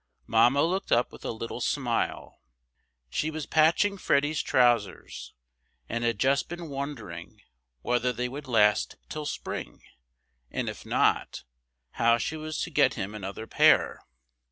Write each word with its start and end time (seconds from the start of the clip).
Mamma 0.25 0.63
looked 0.63 0.91
up 0.91 1.11
with 1.11 1.23
a 1.23 1.29
little 1.29 1.61
smile; 1.61 2.41
she 3.11 3.29
was 3.29 3.45
patching 3.45 3.99
Freddy's 3.99 4.41
trousers, 4.41 5.35
and 5.87 6.03
had 6.03 6.17
just 6.17 6.49
been 6.49 6.69
wondering 6.69 7.39
whether 7.83 8.11
they 8.11 8.27
would 8.27 8.47
last 8.47 8.95
till 9.09 9.27
spring, 9.27 9.83
and 10.49 10.67
if 10.67 10.87
not, 10.87 11.43
how 11.91 12.17
she 12.17 12.35
was 12.35 12.59
to 12.63 12.71
get 12.71 12.95
him 12.95 13.13
another 13.13 13.45
pair. 13.45 14.01